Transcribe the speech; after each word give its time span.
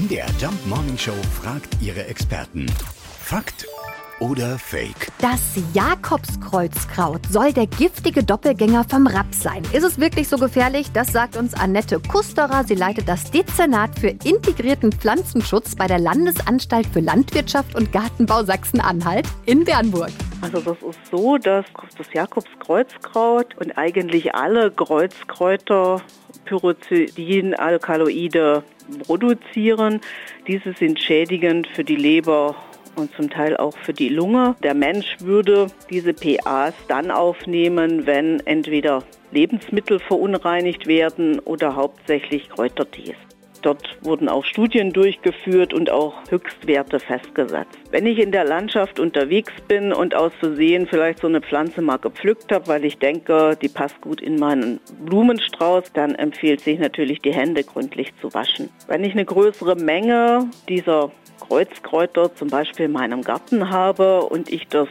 MDR 0.00 0.28
Jump 0.38 0.66
Morning 0.66 0.96
Show 0.96 1.12
fragt 1.42 1.76
ihre 1.82 2.06
Experten. 2.06 2.64
Fakt 3.18 3.66
oder 4.18 4.58
Fake? 4.58 5.08
Das 5.20 5.40
Jakobskreuzkraut 5.74 7.20
soll 7.28 7.52
der 7.52 7.66
giftige 7.66 8.24
Doppelgänger 8.24 8.84
vom 8.88 9.06
Raps 9.06 9.40
sein. 9.40 9.62
Ist 9.74 9.82
es 9.82 10.00
wirklich 10.00 10.28
so 10.28 10.38
gefährlich? 10.38 10.90
Das 10.92 11.12
sagt 11.12 11.36
uns 11.36 11.52
Annette 11.52 12.00
Kusterer. 12.00 12.64
Sie 12.64 12.76
leitet 12.76 13.08
das 13.08 13.30
Dezernat 13.30 13.98
für 13.98 14.08
integrierten 14.08 14.90
Pflanzenschutz 14.90 15.76
bei 15.76 15.86
der 15.86 15.98
Landesanstalt 15.98 16.86
für 16.86 17.00
Landwirtschaft 17.00 17.74
und 17.74 17.92
Gartenbau 17.92 18.42
Sachsen-Anhalt 18.42 19.26
in 19.44 19.64
Bernburg. 19.64 20.12
Also 20.40 20.60
das 20.60 20.78
ist 20.78 21.10
so, 21.10 21.36
dass 21.36 21.66
das 21.98 22.06
Jakobskreuzkraut 22.14 23.54
und 23.58 23.76
eigentlich 23.76 24.34
alle 24.34 24.70
Kreuzkräuter 24.70 26.00
Pyroxidin-Alkaloide 26.46 28.62
produzieren. 29.06 30.00
Diese 30.46 30.72
sind 30.74 31.00
schädigend 31.00 31.66
für 31.68 31.84
die 31.84 31.96
Leber 31.96 32.54
und 32.96 33.14
zum 33.14 33.30
Teil 33.30 33.56
auch 33.56 33.76
für 33.78 33.92
die 33.92 34.08
Lunge. 34.08 34.56
Der 34.62 34.74
Mensch 34.74 35.16
würde 35.20 35.68
diese 35.90 36.12
PAs 36.12 36.74
dann 36.88 37.10
aufnehmen, 37.10 38.06
wenn 38.06 38.40
entweder 38.46 39.02
Lebensmittel 39.32 40.00
verunreinigt 40.00 40.86
werden 40.86 41.38
oder 41.40 41.76
hauptsächlich 41.76 42.48
Kräutertees. 42.50 43.16
Dort 43.62 43.98
wurden 44.02 44.28
auch 44.28 44.44
Studien 44.44 44.92
durchgeführt 44.92 45.74
und 45.74 45.90
auch 45.90 46.14
Höchstwerte 46.30 47.00
festgesetzt. 47.00 47.78
Wenn 47.90 48.06
ich 48.06 48.18
in 48.18 48.32
der 48.32 48.44
Landschaft 48.44 48.98
unterwegs 48.98 49.52
bin 49.68 49.92
und 49.92 50.14
aus 50.14 50.32
Versehen 50.40 50.86
vielleicht 50.86 51.20
so 51.20 51.26
eine 51.26 51.40
Pflanze 51.40 51.82
mal 51.82 51.98
gepflückt 51.98 52.52
habe, 52.52 52.66
weil 52.68 52.84
ich 52.84 52.98
denke, 52.98 53.56
die 53.60 53.68
passt 53.68 54.00
gut 54.00 54.20
in 54.20 54.36
meinen 54.36 54.80
Blumenstrauß, 55.04 55.92
dann 55.92 56.14
empfiehlt 56.14 56.60
sich 56.60 56.78
natürlich, 56.78 57.20
die 57.20 57.34
Hände 57.34 57.64
gründlich 57.64 58.12
zu 58.20 58.32
waschen. 58.32 58.70
Wenn 58.86 59.04
ich 59.04 59.12
eine 59.12 59.24
größere 59.24 59.76
Menge 59.76 60.48
dieser 60.68 61.10
Kreuzkräuter 61.40 62.34
zum 62.34 62.48
Beispiel 62.48 62.86
in 62.86 62.92
meinem 62.92 63.22
Garten 63.22 63.70
habe 63.70 64.22
und 64.22 64.50
ich 64.50 64.68
das 64.68 64.88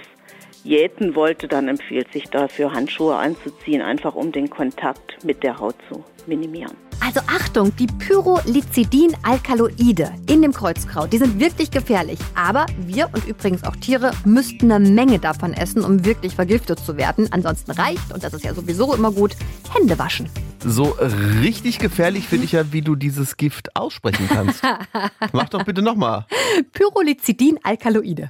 jäten 0.64 1.16
wollte, 1.16 1.48
dann 1.48 1.68
empfiehlt 1.68 2.12
sich 2.12 2.26
dafür 2.26 2.72
Handschuhe 2.72 3.16
anzuziehen, 3.16 3.82
einfach 3.82 4.16
um 4.16 4.32
den 4.32 4.50
Kontakt 4.50 5.24
mit 5.24 5.44
der 5.44 5.60
Haut 5.60 5.76
zu 5.92 6.04
minimieren. 6.28 6.76
Also 7.02 7.22
Achtung, 7.28 7.74
die 7.78 7.88
Pyrrolizidin-Alkaloide 7.88 10.12
in 10.28 10.42
dem 10.42 10.52
Kreuzkraut, 10.52 11.14
die 11.14 11.18
sind 11.18 11.40
wirklich 11.40 11.72
gefährlich. 11.72 12.20
Aber 12.36 12.66
wir 12.86 13.10
und 13.14 13.26
übrigens 13.26 13.64
auch 13.64 13.78
Tiere 13.78 14.12
müssten 14.26 14.70
eine 14.72 14.90
Menge 14.90 15.18
davon 15.18 15.54
essen, 15.54 15.86
um 15.86 16.04
wirklich 16.04 16.36
vergiftet 16.36 16.80
zu 16.80 16.98
werden. 16.98 17.30
Ansonsten 17.32 17.72
reicht, 17.72 18.14
und 18.14 18.22
das 18.24 18.34
ist 18.34 18.44
ja 18.44 18.54
sowieso 18.54 18.94
immer 18.94 19.12
gut, 19.12 19.38
Hände 19.74 19.98
waschen. 19.98 20.30
So 20.64 20.98
richtig 21.42 21.80
gefährlich 21.80 22.28
finde 22.28 22.46
ich 22.46 22.52
ja, 22.52 22.74
wie 22.74 22.82
du 22.82 22.96
dieses 22.96 23.38
Gift 23.38 23.78
aussprechen 23.78 24.28
kannst. 24.28 24.62
Mach 25.32 25.48
doch 25.48 25.64
bitte 25.64 25.82
nochmal. 25.82 26.26
Pyrrolizidin-Alkaloide. 26.74 28.30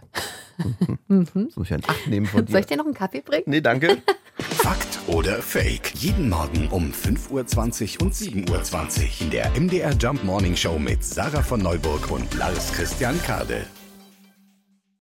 Mhm. 1.08 1.26
Das 1.34 1.56
muss 1.56 1.68
ich 1.68 1.74
ein 1.74 1.82
Acht 1.88 2.08
nehmen 2.08 2.26
von 2.26 2.46
dir. 2.46 2.52
Soll 2.52 2.62
ich 2.62 2.68
dir 2.68 2.78
noch 2.78 2.86
einen 2.86 2.94
Kaffee 2.94 3.22
bringen? 3.22 3.46
Nee, 3.48 3.62
danke. 3.62 3.98
Fakt 4.40 5.00
oder 5.08 5.42
Fake? 5.42 5.94
Jeden 5.96 6.30
Morgen 6.30 6.68
um 6.70 6.92
5.20 6.92 8.00
Uhr 8.00 8.06
und 8.06 8.14
7.20 8.14 8.50
Uhr 8.50 9.22
in 9.22 9.30
der 9.32 9.50
MDR 9.60 9.94
Jump 9.94 10.24
Morning 10.24 10.56
Show 10.56 10.80
mit 10.80 11.04
Sarah 11.04 11.42
von 11.42 11.62
Neuburg 11.62 12.12
und 12.12 12.34
Lars 12.36 12.72
Christian 12.72 13.22
Kade. 13.24 13.66